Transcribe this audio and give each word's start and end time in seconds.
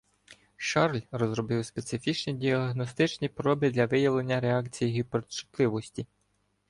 Шарль 0.57 1.01
розробив 1.11 1.65
специфічні 1.65 2.33
діагностичні 2.33 3.29
проби 3.29 3.69
для 3.71 3.85
виявлення 3.85 4.39
реакцій 4.39 4.85
гіперчутливості. 4.85 6.07